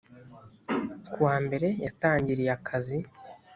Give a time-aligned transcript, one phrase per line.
[1.11, 2.99] ku wa mbere yatangiriye akazi